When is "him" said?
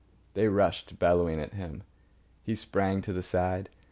1.53-1.83